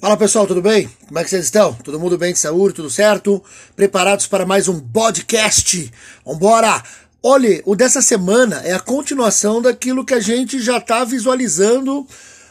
[0.00, 0.88] Fala pessoal, tudo bem?
[1.06, 1.74] Como é que vocês estão?
[1.74, 3.44] Todo mundo bem de saúde, tudo certo?
[3.76, 5.92] Preparados para mais um podcast?
[6.24, 6.82] Vambora!
[7.22, 12.06] Olha, o dessa semana é a continuação daquilo que a gente já está visualizando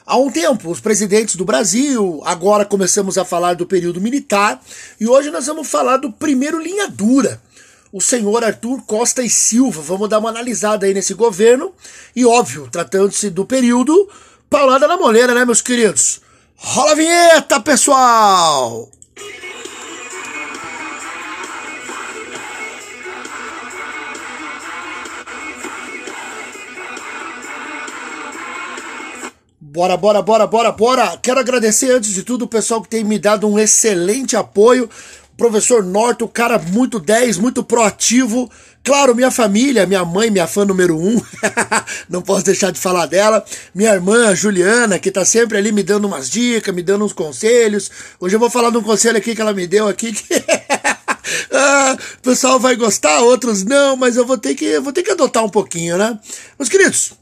[0.05, 0.69] há um tempo.
[0.69, 4.61] Os presidentes do Brasil, agora começamos a falar do período militar
[4.99, 7.41] e hoje nós vamos falar do primeiro linha dura.
[7.91, 9.81] O senhor Arthur Costa e Silva.
[9.81, 11.73] Vamos dar uma analisada aí nesse governo
[12.15, 14.07] e, óbvio, tratando-se do período,
[14.47, 16.21] paulada na moleira, né, meus queridos?
[16.61, 18.89] Rola a vinheta, pessoal!
[29.61, 31.17] Bora, bora, bora, bora, bora!
[31.21, 34.89] Quero agradecer antes de tudo o pessoal que tem me dado um excelente apoio.
[35.39, 38.51] Professor Norton, cara muito 10, muito proativo.
[38.83, 41.21] Claro, minha família, minha mãe, minha fã número um,
[42.09, 43.43] não posso deixar de falar dela.
[43.73, 47.89] Minha irmã, Juliana, que tá sempre ali me dando umas dicas, me dando uns conselhos.
[48.19, 50.25] Hoje eu vou falar de um conselho aqui que ela me deu aqui que
[51.53, 55.11] ah, o pessoal vai gostar, outros não, mas eu vou ter que, vou ter que
[55.11, 56.19] adotar um pouquinho, né?
[56.57, 57.13] Meus queridos,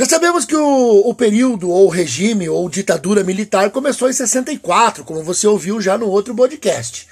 [0.00, 5.22] já sabemos que o, o período, ou regime, ou ditadura militar começou em 64, como
[5.22, 7.06] você ouviu já no outro podcast.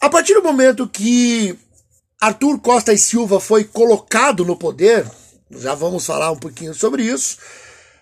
[0.00, 1.56] A partir do momento que
[2.20, 5.06] Arthur Costa e Silva foi colocado no poder,
[5.48, 7.36] já vamos falar um pouquinho sobre isso.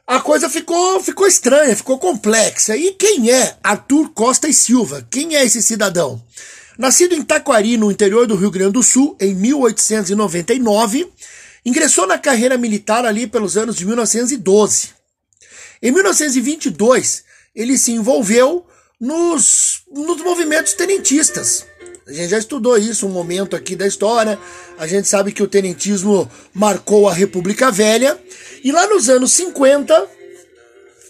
[0.07, 2.75] A coisa ficou, ficou estranha, ficou complexa.
[2.75, 5.07] E quem é Arthur Costa e Silva?
[5.11, 6.25] Quem é esse cidadão?
[6.79, 11.13] Nascido em Taquari, no interior do Rio Grande do Sul, em 1899,
[11.67, 14.91] ingressou na carreira militar ali pelos anos de 1912.
[15.83, 18.65] Em 1922, ele se envolveu
[19.01, 21.67] nos, nos movimentos tenentistas.
[22.07, 24.39] A gente já estudou isso um momento aqui da história.
[24.79, 28.17] A gente sabe que o tenentismo marcou a República Velha.
[28.63, 30.09] E lá nos anos 50,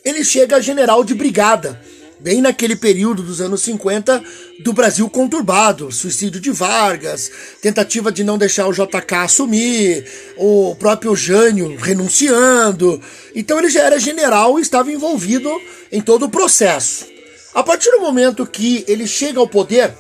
[0.03, 1.79] ele chega a general de brigada.
[2.19, 4.25] Bem naquele período dos anos 50
[4.65, 10.07] do Brasil conturbado, suicídio de Vargas, tentativa de não deixar o JK assumir,
[10.39, 13.03] o próprio Jânio renunciando.
[13.35, 15.51] Então ele já era general e estava envolvido
[15.93, 17.07] em todo o processo.
[17.55, 19.93] A partir do momento que ele chega ao poder,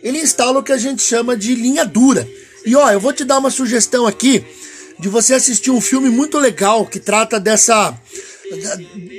[0.00, 2.28] ele instala o que a gente chama de linha dura.
[2.64, 4.44] E ó, eu vou te dar uma sugestão aqui
[4.98, 7.98] de você assistir um filme muito legal que trata dessa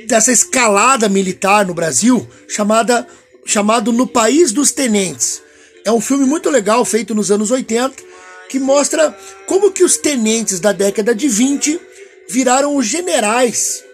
[0.06, 3.06] dessa escalada militar no Brasil, chamada
[3.44, 5.40] chamado No País dos Tenentes.
[5.84, 8.04] É um filme muito legal feito nos anos 80
[8.48, 9.16] que mostra
[9.46, 11.80] como que os tenentes da década de 20
[12.28, 13.84] viraram os generais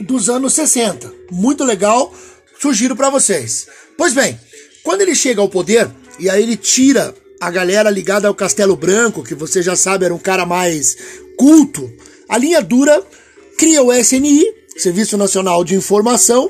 [0.00, 1.12] dos anos 60.
[1.30, 2.14] Muito legal,
[2.60, 3.66] sugiro para vocês.
[3.96, 4.38] Pois bem,
[4.82, 9.22] quando ele chega ao poder, e aí ele tira a galera ligada ao Castelo Branco,
[9.22, 10.96] que você já sabe era um cara mais
[11.36, 11.92] culto,
[12.28, 13.02] a linha dura
[13.58, 14.46] cria o SNI,
[14.76, 16.48] Serviço Nacional de Informação,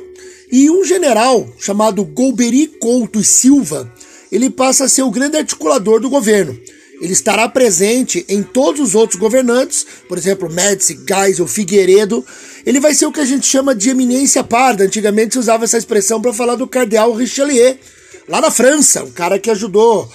[0.52, 3.91] e um general chamado Golbery Couto e Silva,
[4.30, 6.56] ele passa a ser o grande articulador do governo.
[7.00, 12.24] Ele estará presente em todos os outros governantes, por exemplo, Médici, Geisel, Figueiredo.
[12.66, 14.84] Ele vai ser o que a gente chama de eminência parda.
[14.84, 17.78] Antigamente se usava essa expressão para falar do cardeal Richelieu,
[18.28, 20.10] lá na França, um cara que ajudou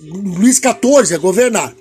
[0.00, 1.74] Luís XIV a governar.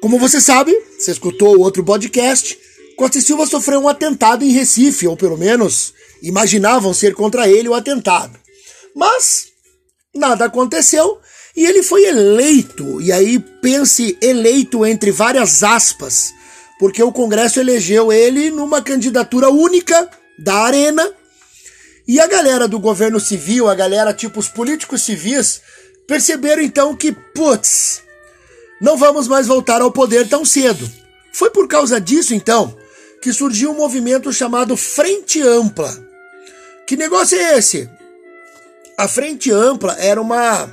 [0.00, 2.58] Como você sabe, você escutou o outro podcast,
[3.00, 7.66] Costa e Silva sofreu um atentado em Recife, ou pelo menos imaginavam ser contra ele
[7.66, 8.38] o atentado.
[8.94, 9.46] Mas
[10.14, 11.18] nada aconteceu
[11.56, 13.00] e ele foi eleito.
[13.00, 16.30] E aí pense eleito entre várias aspas,
[16.78, 21.10] porque o Congresso elegeu ele numa candidatura única da Arena
[22.06, 25.62] e a galera do governo civil, a galera tipo os políticos civis,
[26.06, 28.02] perceberam então que, putz,
[28.78, 30.86] não vamos mais voltar ao poder tão cedo.
[31.32, 32.78] Foi por causa disso então
[33.20, 35.92] que surgiu um movimento chamado Frente Ampla.
[36.86, 37.88] Que negócio é esse?
[38.96, 40.68] A Frente Ampla era uma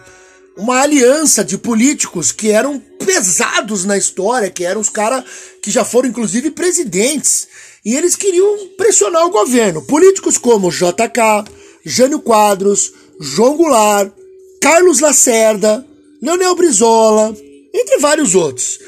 [0.58, 5.24] uma aliança de políticos que eram pesados na história, que eram os caras
[5.62, 7.48] que já foram inclusive presidentes
[7.86, 9.84] e eles queriam pressionar o governo.
[9.84, 11.46] Políticos como JK,
[11.86, 14.12] Jânio Quadros, João Goulart,
[14.60, 15.86] Carlos Lacerda,
[16.22, 17.36] Leonel Brizola,
[17.74, 18.80] entre vários outros.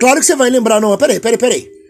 [0.00, 1.81] Claro que você vai lembrar, não, peraí, peraí, peraí.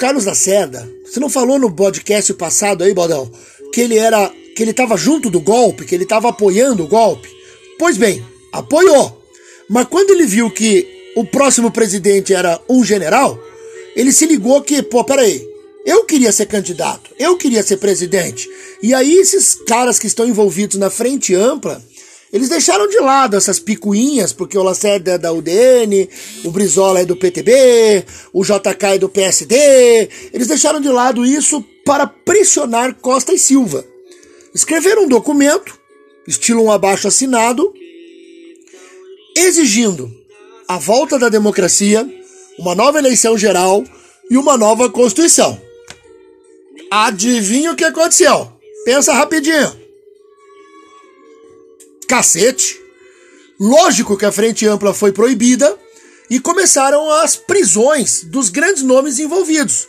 [0.00, 3.30] Carlos Lacerda, você não falou no podcast passado aí, Baldão,
[3.70, 7.28] que ele era, que ele estava junto do golpe, que ele estava apoiando o golpe?
[7.78, 9.22] Pois bem, apoiou.
[9.68, 13.38] Mas quando ele viu que o próximo presidente era um general,
[13.94, 15.46] ele se ligou que, pô, peraí,
[15.84, 18.48] eu queria ser candidato, eu queria ser presidente.
[18.82, 21.84] E aí esses caras que estão envolvidos na frente ampla,
[22.32, 26.08] eles deixaram de lado essas picuinhas, porque o Lacerda é da UDN,
[26.44, 30.08] o Brizola é do PTB, o JK é do PSD.
[30.32, 33.84] Eles deixaram de lado isso para pressionar Costa e Silva.
[34.54, 35.76] escreveram um documento,
[36.26, 37.72] estilo um abaixo assinado,
[39.36, 40.10] exigindo
[40.68, 42.08] a volta da democracia,
[42.58, 43.82] uma nova eleição geral
[44.30, 45.60] e uma nova Constituição.
[46.88, 48.52] Adivinha o que aconteceu?
[48.84, 49.79] Pensa rapidinho.
[52.10, 52.76] Cacete.
[53.60, 55.78] Lógico que a Frente Ampla foi proibida
[56.28, 59.86] e começaram as prisões dos grandes nomes envolvidos.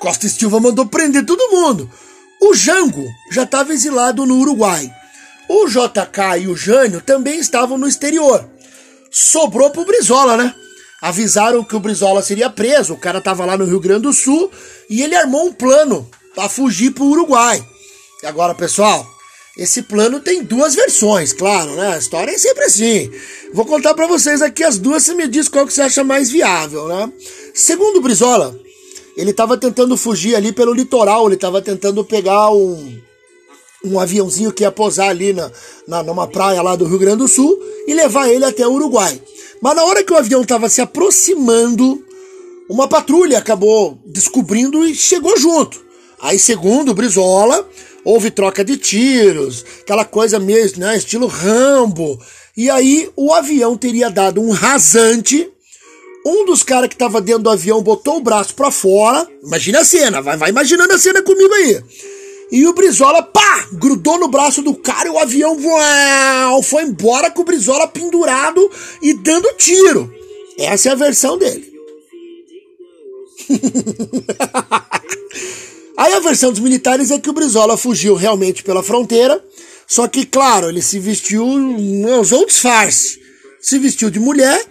[0.00, 1.88] Costa Silva mandou prender todo mundo.
[2.42, 4.90] O Jango já estava exilado no Uruguai.
[5.48, 8.44] O JK e o Jânio também estavam no exterior.
[9.08, 10.52] Sobrou pro Brizola, né?
[11.00, 14.50] Avisaram que o Brizola seria preso, o cara tava lá no Rio Grande do Sul
[14.90, 17.64] e ele armou um plano para fugir pro Uruguai.
[18.20, 19.06] E agora, pessoal,
[19.58, 21.94] esse plano tem duas versões, claro, né?
[21.94, 23.10] A história é sempre assim.
[23.52, 26.30] Vou contar para vocês aqui as duas, você me diz qual que você acha mais
[26.30, 27.12] viável, né?
[27.52, 28.56] Segundo Brizola,
[29.16, 33.00] ele estava tentando fugir ali pelo litoral, ele estava tentando pegar um,
[33.84, 35.50] um aviãozinho que ia posar ali na,
[35.88, 39.20] na, numa praia lá do Rio Grande do Sul e levar ele até o Uruguai.
[39.60, 42.00] Mas na hora que o avião estava se aproximando,
[42.68, 45.84] uma patrulha acabou descobrindo e chegou junto.
[46.20, 47.68] Aí, segundo Brizola,
[48.08, 52.18] houve troca de tiros, aquela coisa mesmo, né, estilo Rambo.
[52.56, 55.50] E aí o avião teria dado um rasante
[56.24, 59.26] um dos caras que tava dentro do avião botou o braço para fora.
[59.42, 61.82] Imagina a cena, vai, vai imaginando a cena comigo aí.
[62.50, 67.30] E o Brizola, pá, grudou no braço do cara e o avião uau, foi embora
[67.30, 68.70] com o Brizola pendurado
[69.00, 70.12] e dando tiro.
[70.58, 71.72] Essa é a versão dele.
[75.98, 79.44] Aí a versão dos militares é que o Brizola fugiu realmente pela fronteira,
[79.84, 81.44] só que, claro, ele se vestiu,
[82.20, 83.18] usou disfarce.
[83.60, 84.64] Se vestiu de mulher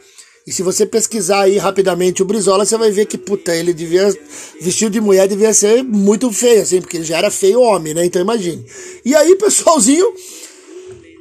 [0.47, 4.07] e se você pesquisar aí rapidamente o Brizola, você vai ver que, puta, ele devia.
[4.62, 8.06] Vestido de mulher devia ser muito feio, assim, porque ele já era feio homem, né?
[8.06, 8.65] Então imagine.
[9.03, 10.07] E aí, pessoalzinho,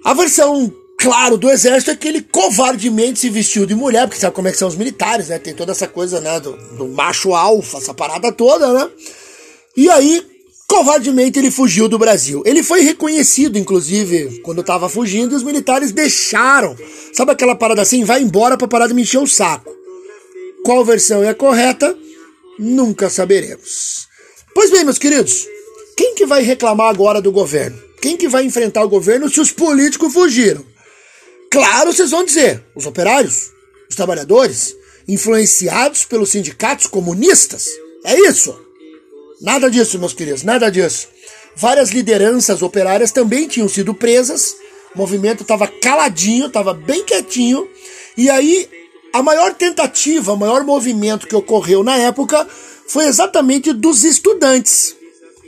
[0.04, 4.36] a versão, claro, do exército é que ele covardemente se vestiu de mulher, porque sabe
[4.36, 5.40] como é que são os militares, né?
[5.40, 6.38] Tem toda essa coisa, né?
[6.38, 8.88] Do, do macho alfa, essa parada toda, né?
[9.76, 10.24] E aí,
[10.66, 12.42] Covardemente ele fugiu do Brasil.
[12.44, 16.76] Ele foi reconhecido, inclusive, quando estava fugindo, e os militares deixaram.
[17.12, 18.04] Sabe aquela parada assim?
[18.04, 19.72] Vai embora para parar de me encher o saco.
[20.64, 21.96] Qual versão é a correta?
[22.58, 24.08] Nunca saberemos.
[24.54, 25.46] Pois bem, meus queridos,
[25.96, 27.80] quem que vai reclamar agora do governo?
[28.02, 30.66] Quem que vai enfrentar o governo se os políticos fugiram?
[31.50, 33.52] Claro, vocês vão dizer, os operários,
[33.88, 34.74] os trabalhadores,
[35.06, 37.68] influenciados pelos sindicatos comunistas.
[38.04, 38.65] É isso.
[39.40, 41.08] Nada disso, meus queridos, nada disso.
[41.54, 44.56] Várias lideranças operárias também tinham sido presas,
[44.94, 47.68] o movimento estava caladinho, estava bem quietinho,
[48.16, 48.68] e aí
[49.12, 52.46] a maior tentativa, o maior movimento que ocorreu na época
[52.86, 54.96] foi exatamente dos estudantes.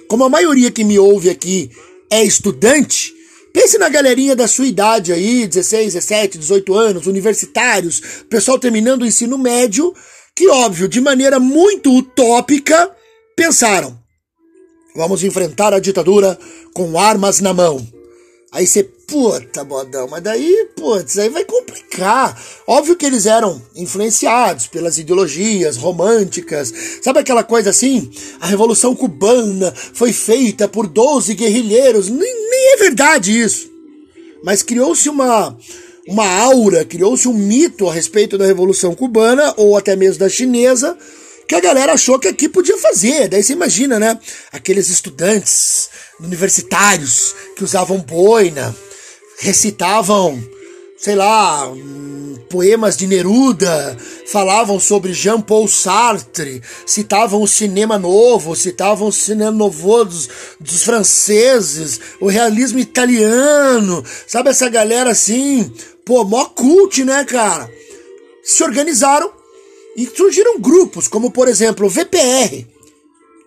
[0.06, 1.70] Como a maioria que me ouve aqui
[2.10, 3.14] é estudante,
[3.52, 9.06] pense na galerinha da sua idade aí, 16, 17, 18 anos, universitários, pessoal terminando o
[9.06, 9.94] ensino médio,
[10.34, 12.90] que óbvio, de maneira muito utópica,
[13.38, 13.96] pensaram:
[14.96, 16.36] vamos enfrentar a ditadura
[16.74, 17.86] com armas na mão.
[18.50, 22.42] Aí você, puta, bodão, mas daí, putz, aí vai complicar.
[22.66, 26.72] Óbvio que eles eram influenciados pelas ideologias românticas.
[27.02, 28.10] Sabe aquela coisa assim?
[28.40, 32.08] A Revolução Cubana foi feita por 12 guerrilheiros.
[32.08, 33.70] Nem, nem é verdade isso.
[34.42, 35.56] Mas criou-se uma,
[36.08, 40.96] uma aura, criou-se um mito a respeito da Revolução Cubana, ou até mesmo da chinesa,
[41.48, 43.26] que a galera achou que aqui podia fazer.
[43.26, 44.18] Daí você imagina, né?
[44.52, 45.88] Aqueles estudantes
[46.20, 48.76] universitários que usavam boina,
[49.40, 50.38] recitavam,
[50.98, 51.66] sei lá,
[52.50, 60.04] poemas de Neruda, falavam sobre Jean-Paul Sartre, citavam o cinema novo, citavam o cinema novo
[60.04, 60.28] dos,
[60.60, 65.72] dos franceses, o realismo italiano, sabe essa galera assim,
[66.04, 67.70] pô, mó cult, né, cara?
[68.42, 69.37] Se organizaram
[69.98, 72.64] e surgiram grupos, como por exemplo o VPR,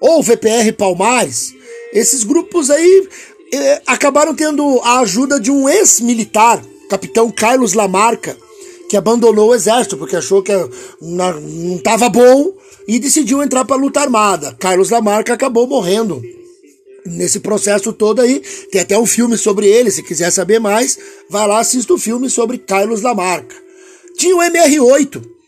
[0.02, 1.56] ou VPR Palmares.
[1.94, 3.08] Esses grupos aí
[3.54, 8.36] eh, acabaram tendo a ajuda de um ex-militar, capitão Carlos Lamarca,
[8.90, 10.52] que abandonou o exército porque achou que
[11.02, 12.54] não estava bom
[12.86, 14.54] e decidiu entrar para a luta armada.
[14.60, 16.22] Carlos Lamarca acabou morrendo
[17.06, 18.42] nesse processo todo aí.
[18.70, 22.30] Tem até um filme sobre ele, se quiser saber mais, vai lá assista o filme
[22.30, 23.56] sobre Carlos Lamarca.
[24.18, 25.41] Tinha o MR8,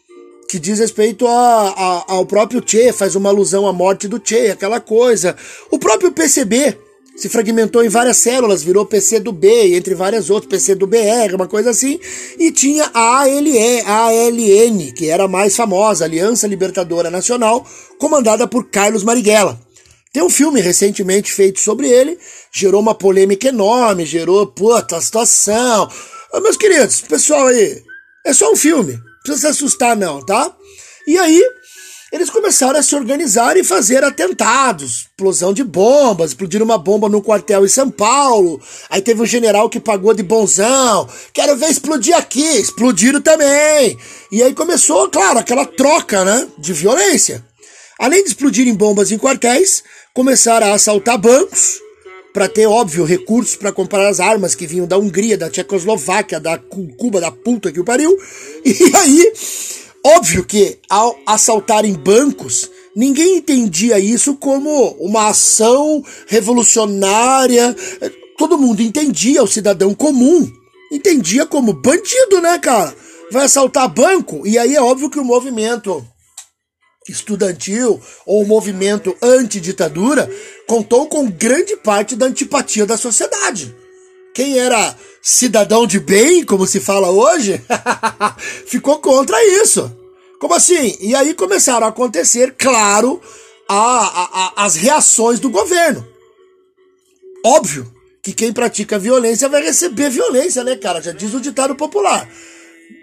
[0.47, 4.51] que diz respeito a, a, ao próprio Che, faz uma alusão à morte do Che,
[4.51, 5.35] aquela coisa.
[5.71, 6.77] O próprio PCB
[7.15, 11.35] se fragmentou em várias células, virou PC do B, entre várias outras, PC do BR,
[11.35, 11.99] uma coisa assim,
[12.39, 17.65] e tinha a a ALN, que era a mais famosa, Aliança Libertadora Nacional,
[17.99, 19.59] comandada por Carlos Marighella.
[20.11, 22.17] Tem um filme recentemente feito sobre ele,
[22.51, 25.89] gerou uma polêmica enorme, gerou, puta, situação.
[26.41, 27.81] meus queridos, pessoal aí,
[28.25, 30.53] é só um filme, precisa se assustar não, tá?
[31.07, 31.41] E aí,
[32.11, 37.23] eles começaram a se organizar e fazer atentados, explosão de bombas, explodiram uma bomba no
[37.23, 38.61] quartel em São Paulo.
[38.89, 43.97] Aí teve um general que pagou de bonzão, quero ver explodir aqui, explodiram também.
[44.31, 47.43] E aí começou, claro, aquela troca, né, de violência.
[47.99, 51.82] Além de explodirem bombas em quartéis, começaram a assaltar bancos
[52.33, 56.57] para ter, óbvio, recursos para comprar as armas que vinham da Hungria, da Tchecoslováquia, da
[56.57, 58.17] Cuba, da puta que o pariu.
[58.65, 59.31] E aí
[60.05, 67.73] Óbvio que ao assaltarem bancos, ninguém entendia isso como uma ação revolucionária.
[68.37, 70.45] Todo mundo entendia, o cidadão comum
[70.91, 72.93] entendia como bandido, né, cara?
[73.31, 76.05] Vai assaltar banco, e aí é óbvio que o movimento
[77.07, 80.29] estudantil ou movimento anti-ditadura
[80.67, 83.75] contou com grande parte da antipatia da sociedade.
[84.33, 87.61] Quem era cidadão de bem, como se fala hoje,
[88.65, 89.91] ficou contra isso.
[90.39, 90.97] Como assim?
[90.99, 93.21] E aí começaram a acontecer, claro,
[93.69, 94.23] a, a,
[94.61, 96.05] a, as reações do governo.
[97.45, 101.01] Óbvio que quem pratica violência vai receber violência, né, cara?
[101.01, 102.27] Já diz o ditado popular.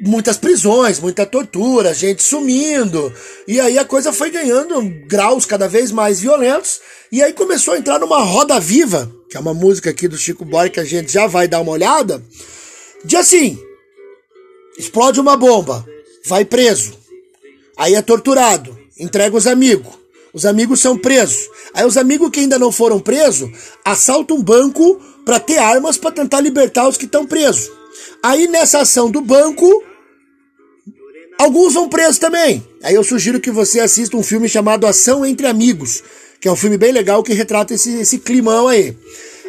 [0.02, 3.12] Muitas prisões, muita tortura, gente sumindo.
[3.46, 6.80] E aí a coisa foi ganhando graus cada vez mais violentos.
[7.12, 10.44] E aí começou a entrar numa roda viva que é uma música aqui do Chico
[10.44, 12.20] Buarque que a gente já vai dar uma olhada,
[13.04, 13.56] de assim,
[14.76, 15.86] explode uma bomba,
[16.26, 16.98] vai preso,
[17.78, 19.94] aí é torturado, entrega os amigos,
[20.34, 23.48] os amigos são presos, aí os amigos que ainda não foram presos
[23.84, 27.70] assaltam um banco para ter armas para tentar libertar os que estão presos.
[28.22, 29.82] Aí nessa ação do banco,
[31.38, 32.66] alguns vão presos também.
[32.82, 36.02] Aí eu sugiro que você assista um filme chamado Ação entre Amigos,
[36.40, 38.96] que é um filme bem legal que retrata esse, esse climão aí.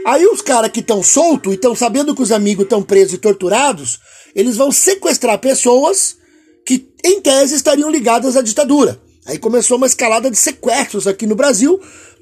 [0.06, 3.18] Aí os caras que estão soltos e estão sabendo que os amigos estão presos e
[3.18, 4.00] torturados,
[4.36, 6.18] eles vão sequestrar pessoas
[6.66, 9.00] que, em tese, estariam ligadas à ditadura.
[9.26, 11.80] Aí começou uma escalada de sequestros aqui no Brasil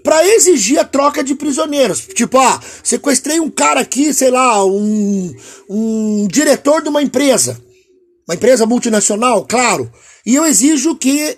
[0.10, 2.08] para exigir a troca de prisioneiros.
[2.16, 5.32] Tipo, ah, sequestrei um cara aqui, sei lá, um,
[5.70, 7.62] um diretor de uma empresa.
[8.28, 9.88] Uma empresa multinacional, claro.
[10.26, 11.38] E eu exijo que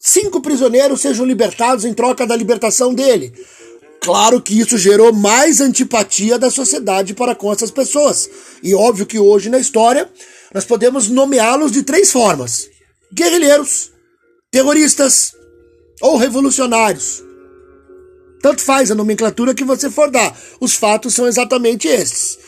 [0.00, 3.30] cinco prisioneiros sejam libertados em troca da libertação dele.
[4.00, 8.26] Claro que isso gerou mais antipatia da sociedade para com essas pessoas.
[8.62, 10.10] E óbvio que hoje na história
[10.54, 12.70] nós podemos nomeá-los de três formas:
[13.12, 13.92] guerrilheiros,
[14.50, 15.34] terroristas
[16.00, 17.22] ou revolucionários.
[18.42, 20.36] Tanto faz a nomenclatura que você for dar.
[20.60, 22.38] Os fatos são exatamente esses: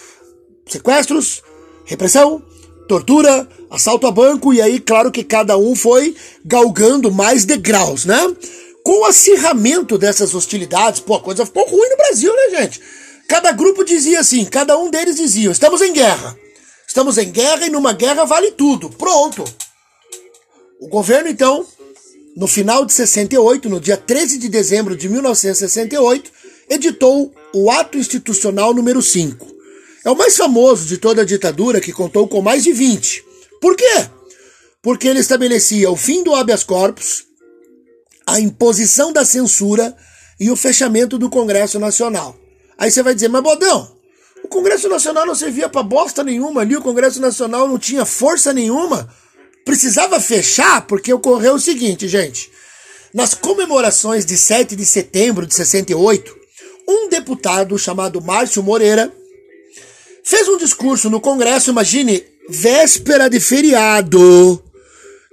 [0.66, 1.42] sequestros,
[1.84, 2.42] repressão,
[2.88, 8.20] tortura, assalto a banco, e aí, claro que cada um foi galgando mais degraus, né?
[8.82, 12.82] Com o acirramento dessas hostilidades, pô, a coisa ficou ruim no Brasil, né, gente?
[13.28, 16.36] Cada grupo dizia assim, cada um deles dizia: estamos em guerra.
[16.86, 18.90] Estamos em guerra e numa guerra vale tudo.
[18.90, 19.44] Pronto.
[20.80, 21.66] O governo, então,
[22.36, 26.30] no final de 68, no dia 13 de dezembro de 1968,
[26.68, 29.54] editou o Ato Institucional número 5
[30.04, 33.24] é o mais famoso de toda a ditadura, que contou com mais de 20.
[33.60, 34.06] Por quê?
[34.82, 37.24] Porque ele estabelecia o fim do habeas corpus,
[38.26, 39.96] a imposição da censura
[40.38, 42.36] e o fechamento do Congresso Nacional.
[42.76, 43.96] Aí você vai dizer, mas Bodão,
[44.44, 48.52] o Congresso Nacional não servia para bosta nenhuma ali, o Congresso Nacional não tinha força
[48.52, 49.08] nenhuma.
[49.64, 52.50] Precisava fechar porque ocorreu o seguinte, gente.
[53.12, 56.36] Nas comemorações de 7 de setembro de 68,
[56.88, 59.12] um deputado chamado Márcio Moreira
[60.26, 64.62] Fez um discurso no Congresso, imagine, véspera de feriado.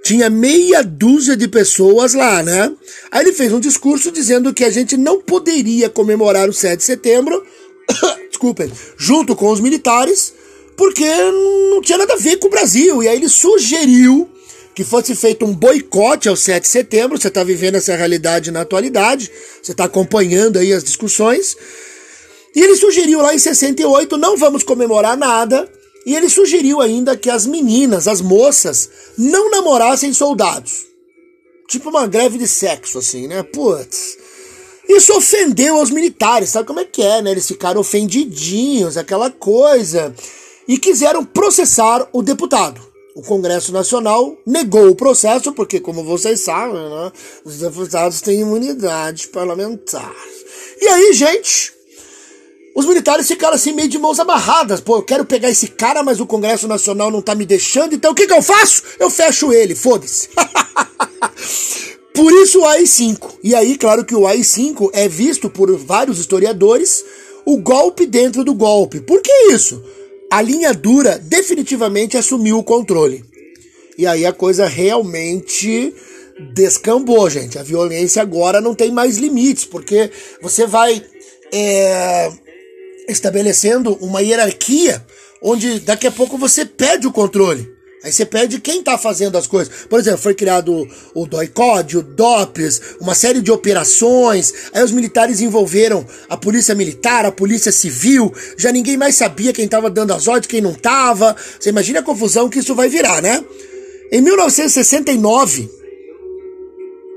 [0.04, 2.70] Tinha meia dúzia de pessoas lá, né?
[3.10, 6.84] Aí ele fez um discurso dizendo que a gente não poderia comemorar o 7 de
[6.84, 7.42] setembro,
[8.28, 10.34] desculpem, junto com os militares,
[10.76, 13.02] porque não tinha nada a ver com o Brasil.
[13.02, 14.28] E aí ele sugeriu
[14.74, 17.20] que fosse feito um boicote ao 7 de setembro.
[17.20, 19.30] Você está vivendo essa realidade na atualidade,
[19.62, 21.56] você está acompanhando aí as discussões.
[22.54, 25.70] E ele sugeriu lá em 68, não vamos comemorar nada.
[26.04, 30.84] E ele sugeriu ainda que as meninas, as moças, não namorassem soldados.
[31.68, 33.42] Tipo uma greve de sexo, assim, né?
[33.42, 34.18] Putz.
[34.88, 37.30] Isso ofendeu aos militares, sabe como é que é, né?
[37.30, 40.14] Eles ficaram ofendidinhos, aquela coisa.
[40.66, 42.80] E quiseram processar o deputado.
[43.14, 47.12] O Congresso Nacional negou o processo, porque, como vocês sabem, né,
[47.44, 50.14] os deputados têm imunidade parlamentar.
[50.80, 51.74] E aí, gente,
[52.74, 54.80] os militares ficaram assim meio de mãos amarradas.
[54.80, 58.12] Pô, eu quero pegar esse cara, mas o Congresso Nacional não tá me deixando, então
[58.12, 58.82] o que, que eu faço?
[58.98, 60.30] Eu fecho ele, foda-se.
[62.14, 63.38] Por isso o AI-5.
[63.42, 67.04] E aí, claro que o AI-5 é visto por vários historiadores
[67.44, 69.00] o golpe dentro do golpe.
[69.00, 69.82] Por que isso?
[70.32, 73.22] A linha dura definitivamente assumiu o controle.
[73.98, 75.94] E aí a coisa realmente
[76.54, 77.58] descambou, gente.
[77.58, 80.10] A violência agora não tem mais limites, porque
[80.40, 81.04] você vai
[81.52, 82.32] é,
[83.06, 85.04] estabelecendo uma hierarquia
[85.42, 87.70] onde daqui a pouco você perde o controle.
[88.04, 89.72] Aí você perde quem está fazendo as coisas.
[89.88, 94.52] Por exemplo, foi criado o DOICOD, o DOPS, uma série de operações.
[94.72, 98.32] Aí os militares envolveram a polícia militar, a polícia civil.
[98.56, 101.36] Já ninguém mais sabia quem estava dando as ordens, quem não estava.
[101.60, 103.44] Você imagina a confusão que isso vai virar, né?
[104.10, 105.70] Em 1969,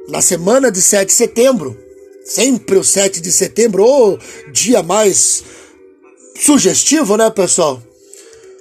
[0.08, 1.76] na semana de 7 de setembro,
[2.24, 4.20] sempre o 7 de setembro, o
[4.52, 5.44] dia mais
[6.40, 7.82] sugestivo, né, pessoal?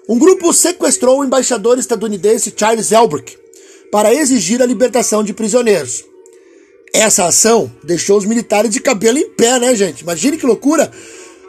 [0.07, 3.39] Um grupo sequestrou o embaixador estadunidense Charles Elbrick
[3.91, 6.05] para exigir a libertação de prisioneiros.
[6.93, 10.03] Essa ação deixou os militares de cabelo em pé, né, gente?
[10.03, 10.91] Imagine que loucura!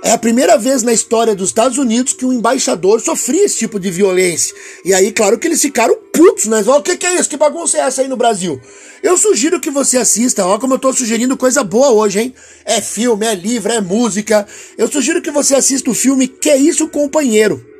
[0.04, 3.80] É a primeira vez na história dos Estados Unidos que um embaixador sofria esse tipo
[3.80, 4.56] de violência.
[4.86, 6.64] E aí, claro que eles ficaram putos, né?
[6.66, 7.30] O que, que é isso?
[7.30, 8.62] Que bagunça é essa aí no Brasil?
[9.04, 12.36] Eu sugiro que você assista, ó, como eu tô sugerindo coisa boa hoje, hein?
[12.64, 14.48] É filme, é livro, é música.
[14.78, 17.75] Eu sugiro que você assista o filme Que é Isso, Companheiro?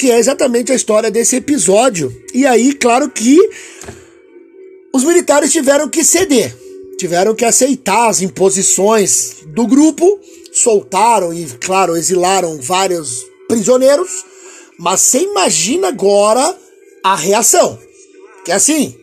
[0.00, 2.10] Que é exatamente a história desse episódio.
[2.32, 3.36] E aí, claro que
[4.94, 6.56] os militares tiveram que ceder,
[6.96, 10.18] tiveram que aceitar as imposições do grupo
[10.54, 14.24] soltaram e, claro, exilaram vários prisioneiros,
[14.78, 16.56] mas você imagina agora
[17.04, 17.78] a reação.
[18.42, 18.96] Que é assim,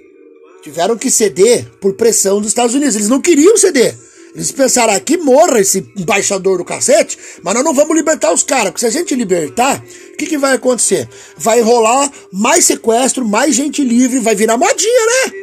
[0.64, 2.96] tiveram que ceder por pressão dos Estados Unidos.
[2.96, 3.96] Eles não queriam ceder.
[4.38, 8.44] Eles pensaram, aqui ah, morra esse embaixador do cacete, mas nós não vamos libertar os
[8.44, 11.10] caras, porque se a gente libertar, o que, que vai acontecer?
[11.36, 15.34] Vai rolar mais sequestro, mais gente livre, vai virar modinha, né?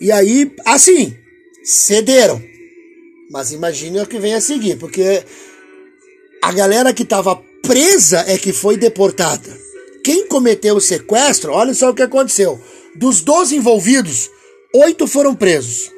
[0.00, 1.14] E aí, assim,
[1.62, 2.42] cederam.
[3.30, 5.22] Mas imagine o que vem a seguir, porque
[6.42, 9.54] a galera que estava presa é que foi deportada.
[10.02, 12.58] Quem cometeu o sequestro, olha só o que aconteceu.
[12.96, 14.30] Dos 12 envolvidos,
[14.74, 15.90] oito foram presos.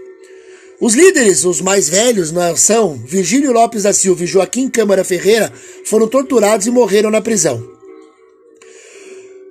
[0.83, 5.53] Os líderes, os mais velhos na ação, Virgílio Lopes da Silva e Joaquim Câmara Ferreira,
[5.85, 7.65] foram torturados e morreram na prisão.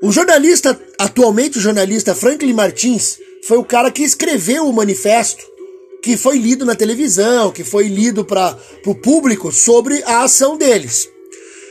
[0.01, 5.49] O jornalista, atualmente o jornalista Franklin Martins, foi o cara que escreveu o manifesto
[6.03, 11.07] que foi lido na televisão, que foi lido para o público sobre a ação deles.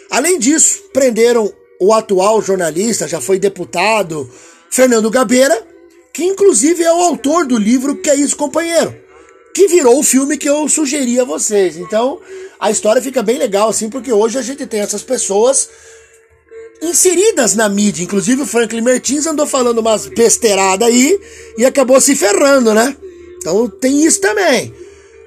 [0.09, 4.27] Além disso, prenderam o atual jornalista, já foi deputado,
[4.71, 5.69] Fernando Gabeira,
[6.15, 9.00] que inclusive é o autor do livro Que é Isso, Companheiro,
[9.55, 11.77] que virou o filme que eu sugeri a vocês.
[11.77, 12.21] Então,
[12.59, 15.69] a história fica bem legal, assim, porque hoje a gente tem essas pessoas
[16.83, 18.05] inseridas na mídia.
[18.05, 21.19] Inclusive o Franklin Martins andou falando umas besteiradas aí
[21.59, 22.97] e acabou se ferrando, né?
[23.39, 24.75] Então tem isso também.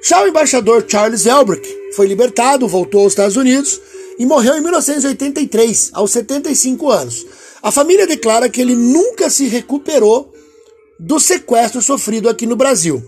[0.02, 3.80] Já o embaixador Charles Elbrick foi libertado, voltou aos Estados Unidos
[4.20, 7.26] e morreu em 1983, aos 75 anos.
[7.62, 10.34] A família declara que ele nunca se recuperou
[11.00, 13.02] do sequestro sofrido aqui no Brasil.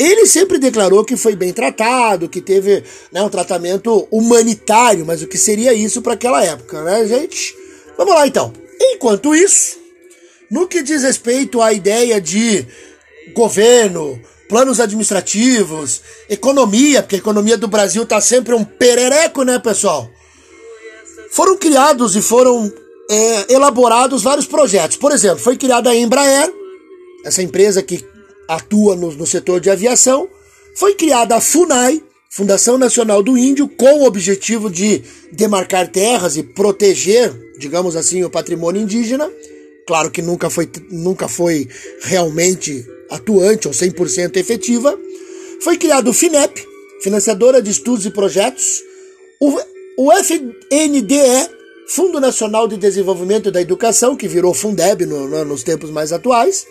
[0.00, 2.82] Ele sempre declarou que foi bem tratado, que teve
[3.12, 7.54] né, um tratamento humanitário, mas o que seria isso para aquela época, né, gente?
[7.98, 8.50] Vamos lá então.
[8.80, 9.76] Enquanto isso,
[10.50, 12.66] no que diz respeito à ideia de
[13.34, 20.08] governo, planos administrativos, economia, porque a economia do Brasil está sempre um perereco, né, pessoal?
[21.30, 22.72] Foram criados e foram
[23.10, 24.96] é, elaborados vários projetos.
[24.96, 26.50] Por exemplo, foi criada a Embraer,
[27.22, 28.02] essa empresa que
[28.54, 30.28] atua no, no setor de aviação.
[30.74, 36.42] Foi criada a FUNAI, Fundação Nacional do Índio, com o objetivo de demarcar terras e
[36.42, 39.30] proteger, digamos assim, o patrimônio indígena.
[39.86, 41.68] Claro que nunca foi, nunca foi
[42.02, 44.96] realmente atuante ou 100% efetiva,
[45.60, 46.64] foi criado o FINEP,
[47.02, 48.82] Financiadora de Estudos e Projetos,
[49.40, 51.50] o, FNDE,
[51.88, 56.66] Fundo Nacional de Desenvolvimento da Educação, que virou Fundeb no, no, nos tempos mais atuais,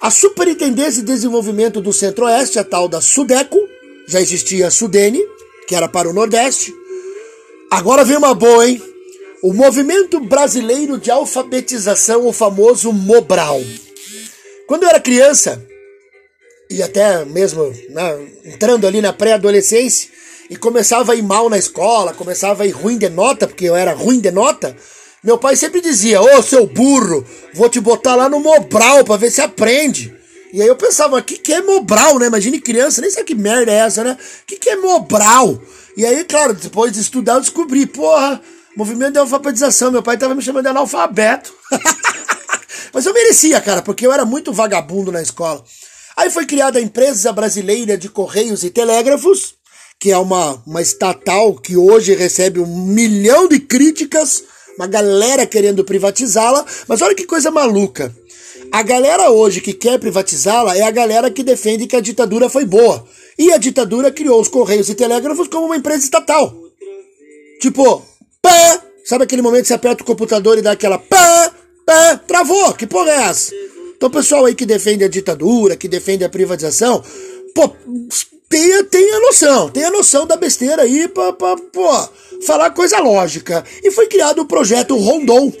[0.00, 3.58] a Superintendência de Desenvolvimento do Centro-Oeste, a tal da SUDECO,
[4.06, 5.22] já existia a SUDENE,
[5.68, 6.74] que era para o Nordeste.
[7.70, 8.82] Agora vem uma boa, hein?
[9.42, 13.60] O Movimento Brasileiro de Alfabetização, o famoso MOBRAL.
[14.66, 15.62] Quando eu era criança,
[16.70, 20.08] e até mesmo né, entrando ali na pré-adolescência,
[20.48, 23.76] e começava a ir mal na escola, começava a ir ruim de nota, porque eu
[23.76, 24.76] era ruim de nota,
[25.22, 29.30] meu pai sempre dizia: Ô seu burro, vou te botar lá no Mobral pra ver
[29.30, 30.14] se aprende.
[30.52, 32.26] E aí eu pensava, o que, que é Mobral, né?
[32.26, 34.18] Imagine criança, nem sei que merda é essa, né?
[34.42, 35.60] O que, que é Mobral?
[35.96, 38.40] E aí, claro, depois de estudar, eu descobri, porra,
[38.76, 39.92] movimento de alfabetização.
[39.92, 41.54] Meu pai tava me chamando de analfabeto.
[42.92, 45.64] Mas eu merecia, cara, porque eu era muito vagabundo na escola.
[46.16, 49.54] Aí foi criada a Empresa Brasileira de Correios e Telégrafos,
[49.98, 54.42] que é uma, uma estatal que hoje recebe um milhão de críticas,
[54.80, 58.14] uma galera querendo privatizá-la, mas olha que coisa maluca.
[58.72, 62.64] A galera hoje que quer privatizá-la é a galera que defende que a ditadura foi
[62.64, 63.06] boa.
[63.38, 66.54] E a ditadura criou os Correios e Telégrafos como uma empresa estatal.
[67.60, 68.02] Tipo,
[68.40, 68.82] pá!
[69.04, 71.52] Sabe aquele momento que você aperta o computador e dá aquela pá,
[71.84, 72.72] pá, travou?
[72.72, 73.54] Que porra é essa?
[73.96, 77.02] Então, pessoal aí que defende a ditadura, que defende a privatização,
[77.54, 77.70] pô,
[78.50, 82.08] tenha, tenha noção, tenha noção da besteira aí pra, pra pô,
[82.44, 83.64] falar coisa lógica.
[83.82, 85.52] E foi criado o projeto Rondon,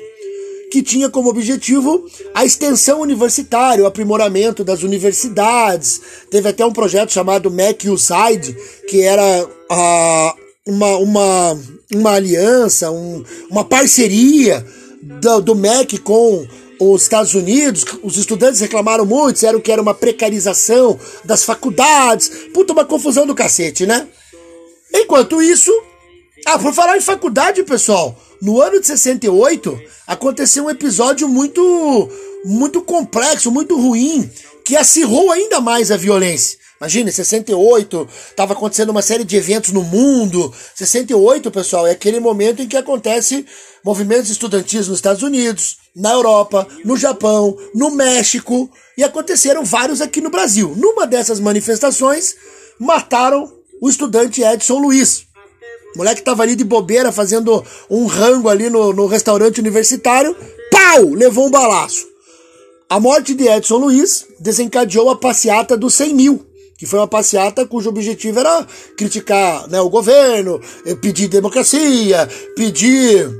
[0.72, 6.00] que tinha como objetivo a extensão universitária, o aprimoramento das universidades.
[6.30, 8.56] Teve até um projeto chamado Mac USAID,
[8.88, 11.58] que era uh, uma, uma,
[11.94, 14.66] uma aliança, um, uma parceria
[15.00, 16.46] do, do MEC com
[16.80, 22.30] os Estados Unidos, os estudantes reclamaram muito, disseram que era uma precarização das faculdades.
[22.54, 24.08] Puta, uma confusão do cacete, né?
[24.92, 25.70] Enquanto isso,
[26.46, 32.08] ah, por falar em faculdade, pessoal, no ano de 68 aconteceu um episódio muito
[32.44, 34.28] muito complexo, muito ruim,
[34.64, 36.58] que acirrou ainda mais a violência.
[36.80, 40.50] Imagina, 68, estava acontecendo uma série de eventos no mundo.
[40.74, 43.44] 68, pessoal, é aquele momento em que acontece
[43.84, 50.20] movimentos estudantis nos Estados Unidos, na Europa, no Japão, no México e aconteceram vários aqui
[50.20, 50.74] no Brasil.
[50.76, 52.34] Numa dessas manifestações,
[52.78, 53.50] mataram
[53.80, 55.26] o estudante Edson Luiz.
[55.94, 60.36] O moleque estava ali de bobeira fazendo um rango ali no, no restaurante universitário.
[60.70, 61.14] Pau!
[61.14, 62.06] Levou um balaço.
[62.88, 67.64] A morte de Edson Luiz desencadeou a passeata dos 100 mil, que foi uma passeata
[67.64, 73.30] cujo objetivo era criticar né, o governo, eh, pedir democracia, pedir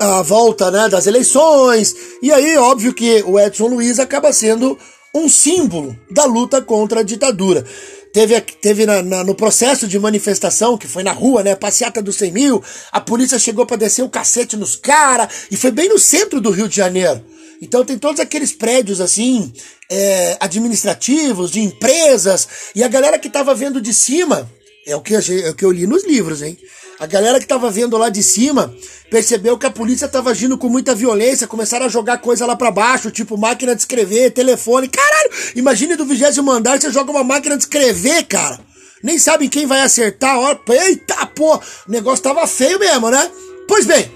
[0.00, 1.94] a volta né, das eleições.
[2.22, 4.78] E aí, óbvio que o Edson Luiz acaba sendo
[5.14, 7.64] um símbolo da luta contra a ditadura.
[8.12, 11.54] Teve, teve na, na, no processo de manifestação, que foi na rua, né?
[11.54, 15.70] Passeata dos 100 mil, a polícia chegou para descer o cacete nos caras, e foi
[15.70, 17.22] bem no centro do Rio de Janeiro.
[17.62, 19.52] Então tem todos aqueles prédios assim,
[19.88, 24.50] é, administrativos, de empresas, e a galera que tava vendo de cima,
[24.90, 26.58] é o que, é o que eu li nos livros, hein?
[26.98, 28.74] A galera que tava vendo lá de cima
[29.10, 32.70] percebeu que a polícia tava agindo com muita violência, começaram a jogar coisa lá para
[32.70, 34.88] baixo, tipo máquina de escrever, telefone.
[34.88, 38.60] Caralho, imagine do vigésimo andar você joga uma máquina de escrever, cara.
[39.02, 40.38] Nem sabe quem vai acertar.
[40.38, 43.30] Ó, eita, pô, o negócio tava feio mesmo, né?
[43.66, 44.10] Pois bem,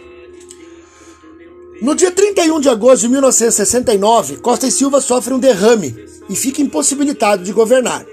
[1.81, 5.95] no dia 31 de agosto de 1969, Costa e Silva sofre um derrame
[6.29, 8.05] e fica impossibilitado de governar.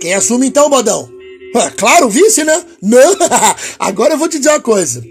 [0.00, 1.15] Quem assume então, Bodão?
[1.76, 2.64] Claro, o vice, né?
[2.82, 3.16] Não,
[3.78, 5.02] agora eu vou te dizer uma coisa.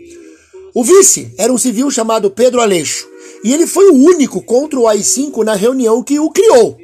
[0.73, 3.07] O vice era um civil chamado Pedro Aleixo,
[3.43, 6.77] e ele foi o único contra o AI-5 na reunião que o criou.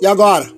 [0.00, 0.50] E agora?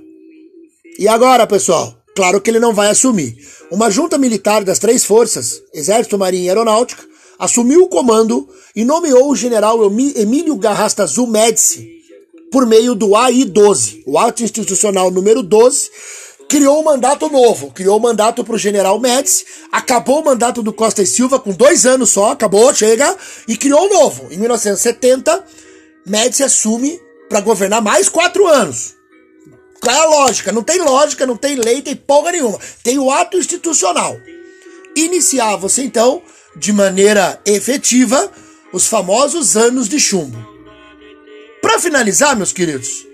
[0.99, 1.97] E agora, pessoal?
[2.15, 3.37] Claro que ele não vai assumir.
[3.71, 7.03] Uma junta militar das três forças, Exército, Marinha e Aeronáutica,
[7.39, 11.95] assumiu o comando e nomeou o general Emílio Garrastazu Médici
[12.55, 15.91] por meio do AI-12, o ato institucional número 12,
[16.55, 20.73] criou um mandato novo, criou um mandato para o general Médici, acabou o mandato do
[20.73, 23.17] Costa e Silva com dois anos só, acabou, chega,
[23.49, 24.29] e criou um novo.
[24.31, 25.45] Em 1970,
[26.07, 28.95] Médici assume para governar mais quatro anos.
[29.81, 30.53] Qual é a lógica?
[30.53, 32.61] Não tem lógica, não tem lei, tem porra nenhuma.
[32.85, 34.17] Tem o ato institucional.
[34.95, 36.23] Iniciava-se então
[36.57, 38.31] de maneira efetiva
[38.73, 40.39] os famosos anos de chumbo.
[41.61, 43.05] Para finalizar, meus queridos,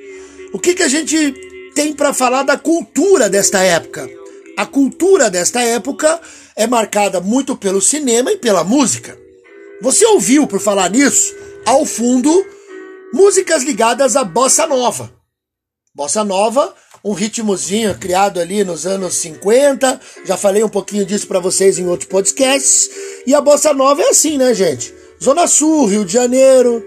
[0.53, 4.09] o que, que a gente tem para falar da cultura desta época?
[4.56, 6.20] A cultura desta época
[6.56, 9.18] é marcada muito pelo cinema e pela música.
[9.80, 12.30] Você ouviu, por falar nisso, ao fundo,
[13.12, 15.12] músicas ligadas à bossa nova.
[15.94, 20.00] Bossa nova um ritmozinho criado ali nos anos 50.
[20.24, 22.90] Já falei um pouquinho disso para vocês em outros podcasts.
[23.26, 24.94] E a bossa nova é assim, né, gente?
[25.22, 26.85] Zona Sul, Rio de Janeiro,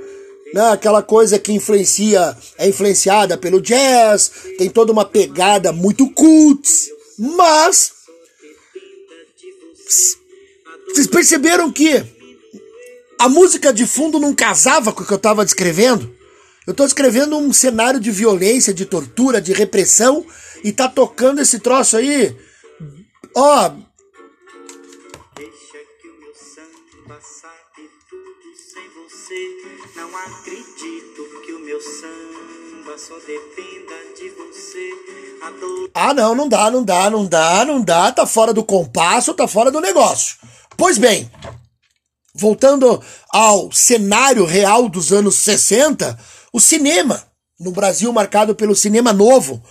[0.54, 0.70] né?
[0.72, 6.70] Aquela coisa que influencia, é influenciada pelo jazz, tem toda uma pegada muito cult,
[7.18, 7.92] mas
[10.94, 12.04] vocês perceberam que
[13.20, 16.13] a música de fundo não casava com o que eu estava descrevendo?
[16.68, 20.26] Eu tô escrevendo um cenário de violência, de tortura, de repressão
[20.63, 22.36] e tá tocando esse troço aí.
[23.36, 23.72] Ó.
[29.34, 29.96] você.
[29.96, 34.89] Não acredito que o meu samba só dependa de você.
[35.93, 38.12] Ah, não, não dá, não dá, não dá, não dá.
[38.12, 40.38] Tá fora do compasso, tá fora do negócio.
[40.78, 41.30] Pois bem,
[42.34, 46.17] voltando ao cenário real dos anos 60,
[46.52, 47.24] o cinema
[47.60, 49.62] no Brasil marcado pelo cinema novo.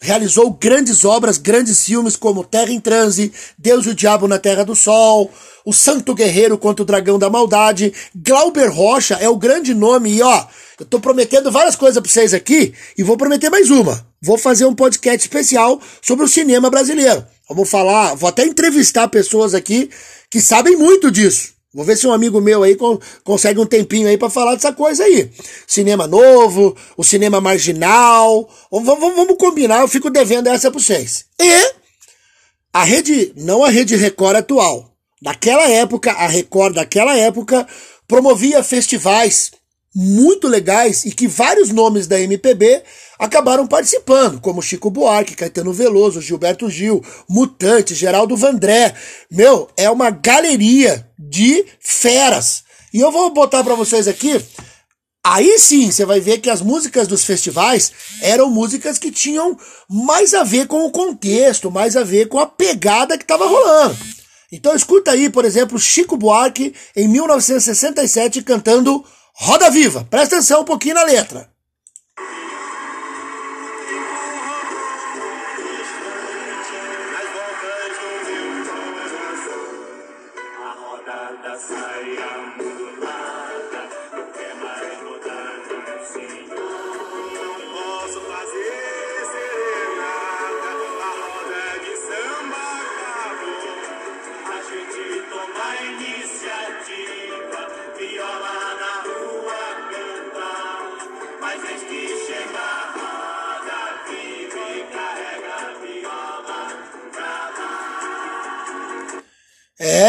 [0.00, 4.64] Realizou grandes obras, grandes filmes como Terra em Transe, Deus e o Diabo na Terra
[4.64, 5.30] do Sol,
[5.64, 7.92] O Santo Guerreiro contra o Dragão da Maldade.
[8.14, 10.46] Glauber Rocha é o grande nome e ó,
[10.78, 14.06] eu tô prometendo várias coisas para vocês aqui e vou prometer mais uma.
[14.20, 17.24] Vou fazer um podcast especial sobre o cinema brasileiro.
[17.48, 19.90] Vamos falar, vou até entrevistar pessoas aqui
[20.30, 21.55] que sabem muito disso.
[21.76, 22.74] Vou ver se um amigo meu aí
[23.22, 25.30] consegue um tempinho aí para falar dessa coisa aí.
[25.66, 28.48] Cinema novo, o cinema marginal.
[28.72, 31.26] Vamos, vamos, combinar, eu fico devendo essa para vocês.
[31.38, 31.74] E
[32.72, 34.90] a rede, não a rede Record atual.
[35.20, 37.68] Naquela época, a Record daquela época
[38.08, 39.50] promovia festivais
[39.98, 42.82] muito legais e que vários nomes da MPB
[43.18, 48.94] acabaram participando, como Chico Buarque, Caetano Veloso, Gilberto Gil, Mutante, Geraldo Vandré.
[49.30, 52.62] Meu, é uma galeria de feras.
[52.92, 54.38] E eu vou botar para vocês aqui.
[55.24, 59.56] Aí sim, você vai ver que as músicas dos festivais eram músicas que tinham
[59.88, 63.96] mais a ver com o contexto, mais a ver com a pegada que estava rolando.
[64.52, 69.02] Então escuta aí, por exemplo, Chico Buarque em 1967 cantando
[69.38, 70.06] Roda Viva.
[70.08, 71.48] Presta atenção um pouquinho na letra.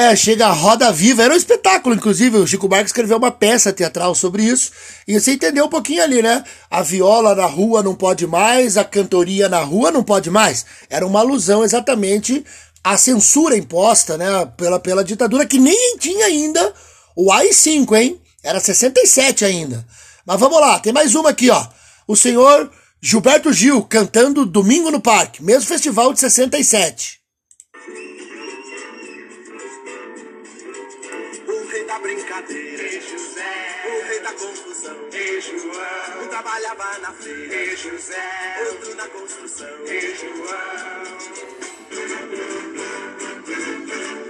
[0.08, 3.74] É, chega a Roda Viva, era um espetáculo, inclusive, o Chico Buarque escreveu uma peça
[3.74, 4.72] teatral sobre isso,
[5.06, 6.46] e você entendeu um pouquinho ali, né?
[6.72, 10.66] A viola na rua não pode mais, a cantoria na rua não pode mais.
[10.90, 12.42] Era uma alusão exatamente
[12.82, 16.74] à censura imposta, né, pela, pela ditadura, que nem tinha ainda
[17.14, 18.22] o AI-5, hein?
[18.42, 19.86] Era 67 ainda.
[20.26, 21.68] Mas vamos lá, tem mais uma aqui, ó.
[22.08, 27.17] O senhor Gilberto Gil cantando Domingo no Parque, mesmo festival de 67.
[32.00, 32.84] Brincadeira.
[32.84, 34.96] E José, o rei da confusão.
[35.12, 37.56] E João, um trabalhava na feira.
[37.56, 39.86] E José, outro na construção.
[39.86, 41.58] E João.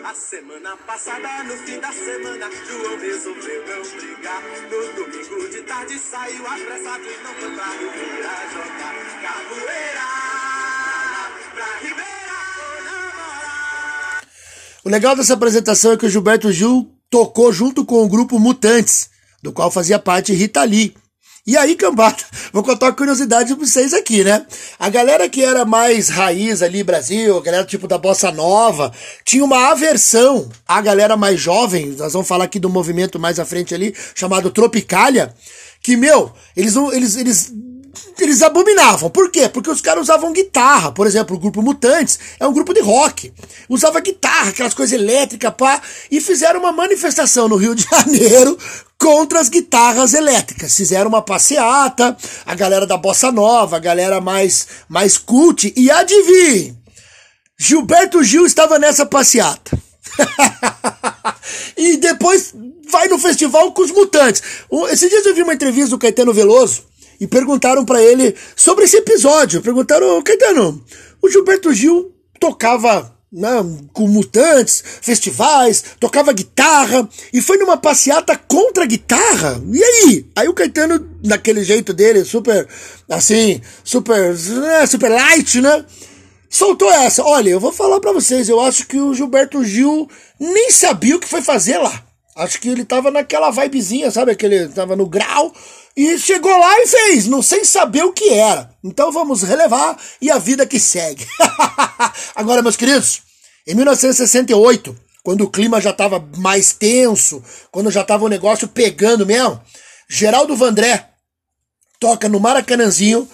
[0.06, 4.41] A semana passada, no fim da semana, João resolveu não brigar.
[4.72, 10.08] No domingo de tarde saiu apressado e não foi pra Ribeira jogar capoeira.
[11.54, 12.17] Pra Ribeira
[14.86, 19.10] O legal dessa apresentação é que o Gilberto Gil tocou junto com o grupo Mutantes,
[19.41, 20.96] do qual fazia parte Rita Lee.
[21.46, 22.17] E aí, cambada,
[22.52, 24.46] vou contar uma curiosidade pra vocês aqui, né?
[24.78, 28.91] A galera que era mais raiz ali, Brasil, a galera tipo da Bossa Nova,
[29.24, 33.46] tinha uma aversão à galera mais jovem, nós vamos falar aqui do movimento mais à
[33.46, 35.34] frente ali, chamado Tropicália,
[35.82, 37.54] que, meu, eles, eles, eles
[38.19, 39.10] eles abominavam.
[39.10, 39.47] Por quê?
[39.50, 40.91] Porque os caras usavam guitarra.
[40.91, 43.34] Por exemplo, o grupo Mutantes é um grupo de rock.
[43.69, 48.58] Usava guitarra, aquelas coisas elétricas, pá, e fizeram uma manifestação no Rio de Janeiro
[48.97, 50.76] contra as guitarras elétricas.
[50.76, 56.78] Fizeram uma passeata, a galera da bossa nova, a galera mais mais cult e adivinhe,
[57.58, 59.78] Gilberto Gil estava nessa passeata.
[61.76, 62.54] e depois
[62.89, 64.41] vai no festival com os mutantes.
[64.89, 66.87] Esses dias eu vi uma entrevista do Caetano Veloso
[67.19, 69.62] e perguntaram para ele sobre esse episódio.
[69.62, 70.84] Perguntaram, Caetano,
[71.21, 73.49] o Gilberto Gil tocava né,
[73.91, 79.62] com mutantes, festivais, tocava guitarra e foi numa passeata contra a guitarra.
[79.71, 80.25] E aí?
[80.36, 82.67] Aí o Caetano, daquele jeito dele, super
[83.10, 85.86] assim, super, né, super light, né?
[86.49, 87.23] Soltou essa.
[87.23, 91.19] Olha, eu vou falar para vocês, eu acho que o Gilberto Gil nem sabia o
[91.19, 92.03] que foi fazer lá.
[92.38, 94.32] Acho que ele tava naquela vibezinha, sabe?
[94.32, 95.51] Aquele tava no grau
[95.97, 98.69] e chegou lá e fez, não sem saber o que era.
[98.83, 101.25] Então vamos relevar e a vida que segue.
[102.36, 103.23] Agora, meus queridos,
[103.65, 109.25] em 1968, quando o clima já estava mais tenso, quando já estava o negócio pegando
[109.25, 109.60] mesmo,
[110.07, 111.10] Geraldo Vandré
[111.99, 113.27] toca no Maracanãzinho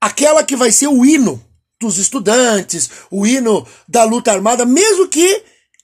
[0.00, 1.44] aquela que vai ser o hino
[1.80, 5.42] dos estudantes, o hino da luta armada, mesmo que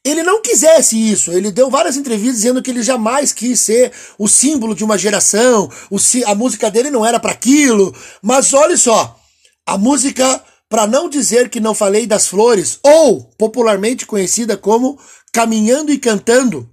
[0.08, 1.32] ele não quisesse isso.
[1.32, 5.70] Ele deu várias entrevistas dizendo que ele jamais quis ser o símbolo de uma geração,
[5.90, 7.94] o, a música dele não era para aquilo.
[8.22, 9.18] Mas olha só,
[9.66, 14.98] a música, para não dizer que não falei das flores, ou popularmente conhecida como
[15.32, 16.68] Caminhando e Cantando,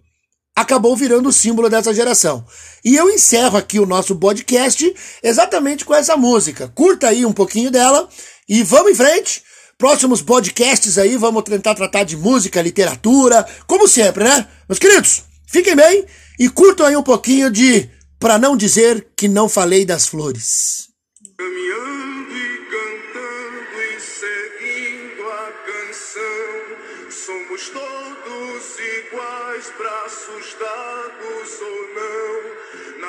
[0.55, 2.45] acabou virando o símbolo dessa geração.
[2.83, 6.71] E eu encerro aqui o nosso podcast exatamente com essa música.
[6.73, 8.07] Curta aí um pouquinho dela
[8.47, 9.43] e vamos em frente.
[9.77, 14.47] Próximos podcasts aí, vamos tentar tratar de música, literatura, como sempre, né?
[14.69, 16.05] Meus queridos, fiquem bem
[16.39, 20.87] e curtam aí um pouquinho de Pra Não Dizer Que Não Falei das Flores.
[21.37, 31.44] Caminhando e cantando e seguindo a canção, somos todos iguais, braços dados